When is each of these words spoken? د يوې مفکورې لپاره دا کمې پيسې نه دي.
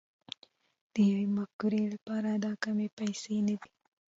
د 0.93 0.95
يوې 1.11 1.25
مفکورې 1.35 1.83
لپاره 1.93 2.29
دا 2.45 2.51
کمې 2.63 2.87
پيسې 2.97 3.35
نه 3.47 3.55
دي. 3.61 3.71